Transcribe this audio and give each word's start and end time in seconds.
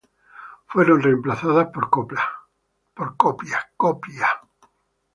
Fueron 0.65 1.03
reemplazadas 1.03 1.67
por 1.67 1.91
copias. 1.91 2.23